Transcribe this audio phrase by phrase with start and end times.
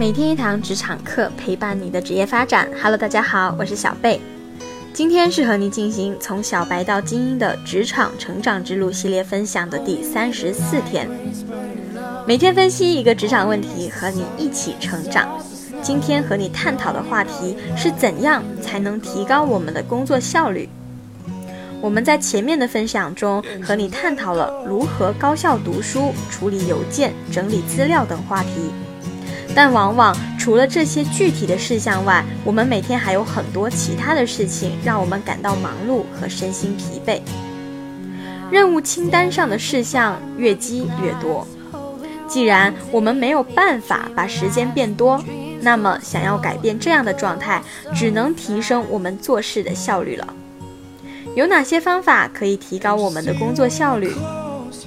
[0.00, 2.66] 每天一堂职场课，陪伴你的职业发展。
[2.80, 4.18] Hello，大家好，我是小贝。
[4.94, 11.06] 今天是和你进行从小白到精英的职场成长之路系列分享的第三十四天。
[12.26, 15.38] 每天分析一个职场问题，和你一起成长。
[15.82, 20.66] 今天和你探讨的话题是怎样才能提高我们的工作效率。
[21.82, 28.70] 我们在前面的分享中和你探讨了如何高效读书、处理邮件、整理资料等话题，
[29.54, 37.20] 但往往除了这些具体的事项外，我们每天还有很多其他的事情让我们感到忙碌和身心疲惫。
[38.50, 41.46] 任务清单上的事项越积越多，
[42.26, 45.22] 既然我们没有办法把时间变多，
[45.60, 47.62] 那么想要改变这样的状态，
[47.94, 50.26] 只能提升我们做事的效率了。
[51.36, 54.12] 有哪些方法可以提高我们的工作效率，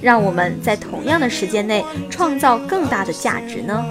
[0.02, 3.82] 让我们在同样的时间内创造更大的价值呢？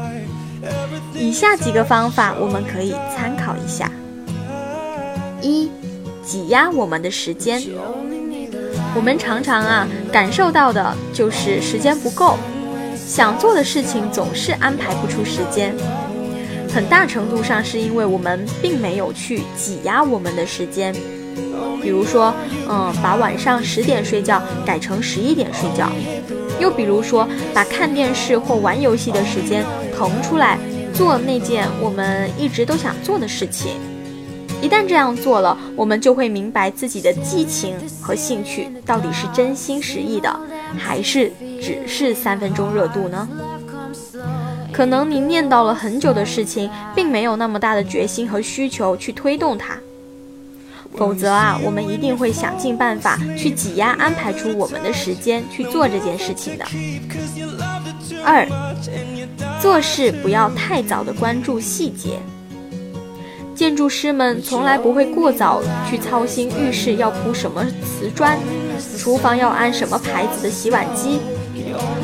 [1.24, 3.90] 以下几个方法我们可以参考一下：
[5.42, 5.72] 一、
[6.22, 7.64] 挤压我们的时间。
[8.94, 12.36] 我们常常啊感受到的就是时间不够，
[13.08, 15.74] 想做的事情总是安排不出时间。
[16.74, 20.94] 很大程度上是因为我们并没有去挤压我们的时间。
[21.82, 22.34] 比如说，
[22.70, 25.88] 嗯，把晚上十点睡觉改成十一点睡觉；
[26.60, 29.66] 又比如说，把看电视或玩游戏的时间
[29.98, 30.58] 腾出来
[30.94, 33.74] 做那件我们一直都想做的事情。
[34.62, 40.40] 一旦这样做了，我们就会明白自己的激情和兴趣到底是真心实意的，
[40.78, 43.28] 还是只是三分钟热度呢？
[44.72, 49.78] 可能你念叨了很久的事情，并没有那么大的决心和需求去推动它。
[50.96, 56.66] 否则啊，我们一定会想尽办法去挤压、安排出我们的时间去做这件事情的。
[58.26, 58.48] 二，
[59.62, 62.20] 做事不要太早的关注细节。
[63.56, 68.38] 建筑师们从来不会过早去操心浴室要铺什么瓷砖，
[68.98, 71.20] 厨房要安什么牌子的洗碗机，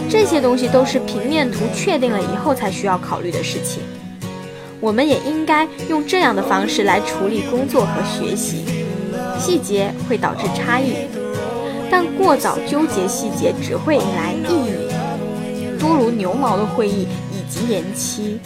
[0.09, 3.81] 这些东西都是平面图确定了以后才需要考虑的事情。
[4.79, 8.63] 我们也应该用这样的方式来处理工作和学习。
[9.37, 10.93] 细节会导致差异，
[11.89, 14.87] 但过早纠结细节只会引来抑郁，
[15.79, 18.39] 多如牛毛的会议以及延期。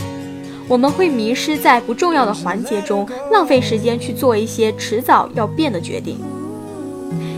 [0.68, 6.18] 我们会迷失在不重要的环节中，浪费时间去做一些迟早要变的决定。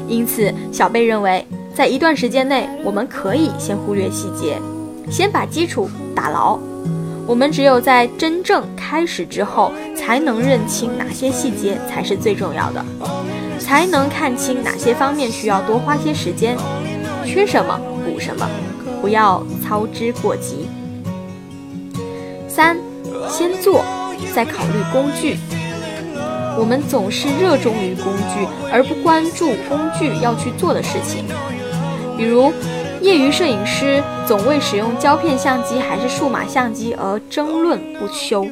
[0.07, 4.61] 因此，小贝认为，在一段时间内，我们可以先忽略细节，
[5.09, 6.59] 先把基础打牢。
[7.25, 12.85] 我们只有在真正开始之后，才能认清哪些细节才是最重要的。
[13.57, 16.55] 才能看清哪些方面需要多花些时间，
[17.25, 18.47] 缺什么补什么，
[19.01, 20.69] 不要操之过急。
[22.47, 22.77] 三，
[23.27, 23.83] 先做，
[24.33, 25.37] 再考虑工具。
[26.57, 31.25] 我们总是热衷于工具，而不关注工具要去做的事情。
[32.15, 32.53] 比如，
[33.01, 38.47] 业余摄影师总为使用胶片相机还是数码相机而争论不休，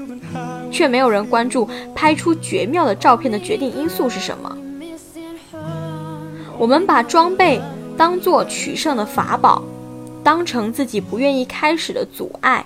[0.69, 1.65] 却没有人关注
[1.95, 4.57] 拍出绝妙的照片的决定因素是什么。
[6.57, 7.61] 我们把装备
[7.97, 9.63] 当做取胜的法宝，
[10.23, 12.65] 当成自己不愿意开始的阻碍，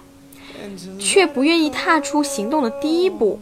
[0.99, 3.39] 却不愿意踏出行动的第一步，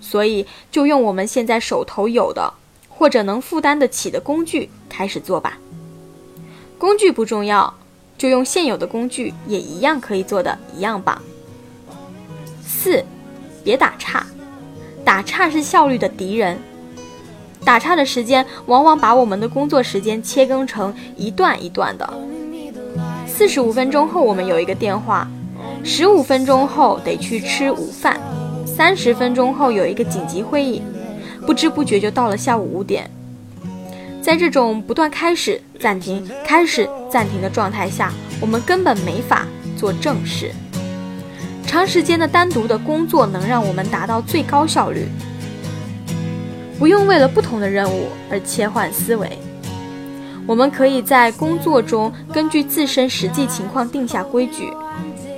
[0.00, 2.52] 所以就用我们现在手头有的
[2.88, 5.58] 或者能负担得起的工具开始做吧。
[6.78, 7.72] 工具不重要，
[8.18, 11.20] 就用现有的工具也一样可以做的一样棒。
[12.62, 13.02] 四，
[13.64, 14.26] 别打岔，
[15.04, 16.58] 打岔是效率的敌人。
[17.64, 22.08] 打岔的时间往往把我们的工作时间切割成一段一段的。
[23.36, 25.28] 四十五分钟后我们有一个电话，
[25.84, 28.18] 十五分钟后得去吃午饭，
[28.64, 30.80] 三十分钟后有一个紧急会议，
[31.46, 33.10] 不知不觉就到了下午五点。
[34.22, 38.10] 在这种不断开始、暂停、开始、暂停的状态下，
[38.40, 39.44] 我们根本没法
[39.76, 40.50] 做正事。
[41.66, 45.06] 长时间的单独的工作能让我们达到最高效率。
[46.78, 49.38] 不用为了不同的任务而切换思维，
[50.46, 54.72] 我们可以在工作中根据自身实际情况定下规矩，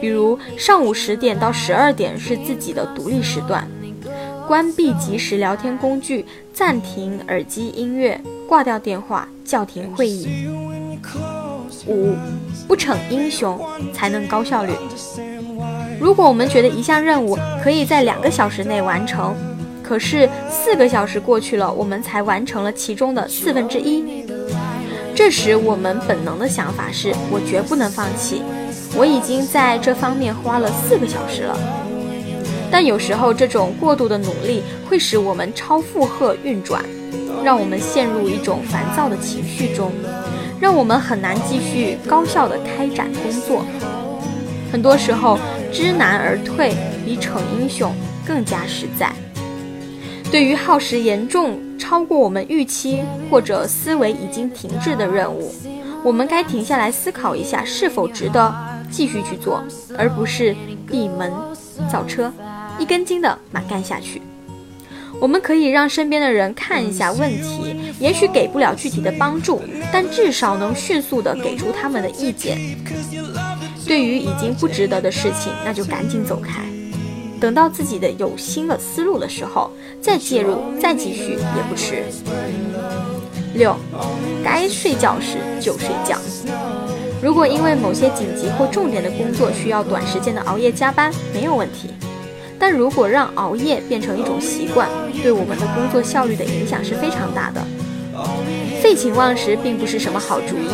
[0.01, 3.67] 比如上午十点到十二点是自己的独立时段，
[4.47, 10.47] 关闭即时聊天工具，暂停耳机音乐，挂掉电话，叫停会议。
[11.87, 12.15] 五，
[12.67, 13.59] 不逞英雄
[13.95, 14.73] 才能高效率。
[15.99, 19.35] 如果我们觉得一项任务可以在两个小时内完成。
[19.83, 24.23] 可是四个小时过去了，我们才完成了其中的四分之一。
[25.19, 28.41] 这时，我们本能的想法是：我绝不能放弃，
[28.97, 31.59] 我已经在这方面花了四个小时了。
[32.70, 36.85] 但有时候这种过度的努力会使我们超负荷运转，
[37.43, 39.91] 让我们陷入一种烦躁的情绪中，
[40.61, 43.64] 让我们很难继续高效的开展工作。
[44.71, 45.37] 很多时候，
[45.73, 47.93] 知难而退比逞英雄
[48.25, 49.12] 更加实在。
[50.31, 55.53] 对于耗时严重超过我们预期或者思维已经停滞的任务，
[56.05, 58.55] 我们该停下来思考一下是否值得
[58.91, 59.65] 继续去做，
[59.97, 60.55] 而不是
[60.87, 61.33] 闭门
[61.91, 62.33] 造车，
[62.79, 64.21] 一根筋的蛮干下去。
[65.21, 69.61] 我们可以让身边的人看一下问题，也许给不了具体的帮助，
[69.91, 72.59] 但至少能迅速的给出他们的意见。
[73.87, 76.63] 对于已经不值得的事情，那就赶紧走开。
[77.41, 82.05] 等到自己的有新的思路的时候，再介入，再继续也不迟。
[83.55, 83.77] 六，
[84.45, 86.17] 该睡觉时就睡觉。
[87.21, 91.91] 如果因为某些紧急或重点的工作需要短时间的熬夜加班，没有问题。
[92.59, 94.89] 但如果让熬夜变成一种习惯，
[95.23, 97.61] 对我们的工作效率的影响是非常大的。
[98.81, 100.71] 废寝忘食并不是什么好主意。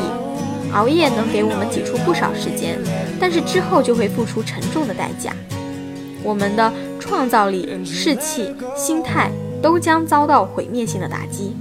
[0.73, 2.79] 熬夜能给我们挤出不少时间，
[3.21, 5.32] 但是之后就会付出沉重的代价。
[6.25, 9.31] 我们的创造力、士气、心态
[9.62, 11.55] 都将遭到毁灭性的打击。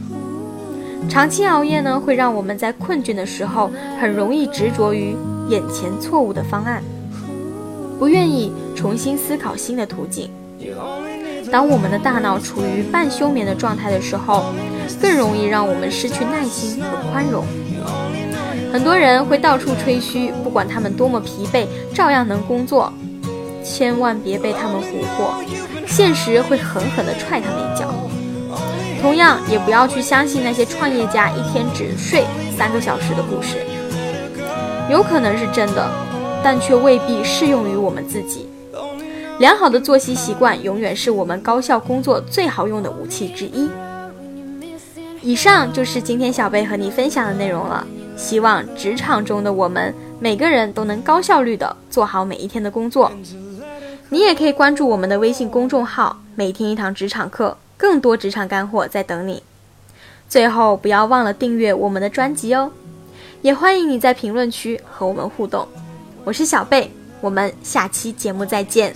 [1.10, 3.70] 长期熬夜呢，会让我们在困倦的时候
[4.00, 5.16] 很容易执着于
[5.50, 6.82] 眼前错误的方案，
[8.00, 10.30] 不愿意重新思考新的途径。
[11.52, 14.46] 当我们的大脑处于半休眠的状态的时候，
[15.02, 17.44] 更容易让我们失去耐心和宽容。
[18.72, 22.92] 很多人会到处吹嘘，不管他们多么疲惫，照样能工作。
[23.64, 25.44] 千万别被他们蛊惑，
[25.88, 27.94] 现实会狠狠地踹他们一脚。
[29.02, 32.26] 同样，也不要去相信那些创业家一天只睡
[32.58, 33.58] 三个小时的故事，
[34.90, 35.90] 有可能是真的，
[36.44, 38.48] 但却未必适用于我们自己。
[39.40, 43.68] 良好的作息习惯永远是我们高效工作最好用的武器之一。
[45.22, 47.86] 以上就是今天小贝和你分享的内容了。
[48.16, 53.12] 希望职场中的我们每个人都能高效率地做好每一天的工作。
[54.14, 59.42] 你也可以关注我们的微信公众号“每天一堂职场课”，更多职场干货在等你。
[60.30, 62.72] 最后，不要忘了订阅我们的专辑哦！
[63.42, 65.68] 也欢迎你在评论区和我们互动。
[66.24, 68.96] 我是小贝，我们下期节目再见。